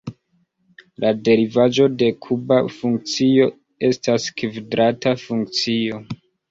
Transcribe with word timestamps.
La 1.03 1.11
derivaĵo 1.29 1.85
de 1.99 2.09
kuba 2.29 2.59
funkcio 2.79 3.49
estas 3.93 4.27
kvadrata 4.43 5.19
funkcio. 5.29 6.07